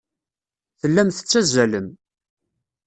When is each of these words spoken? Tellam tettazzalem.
Tellam 0.79 1.09
tettazzalem. 1.09 1.87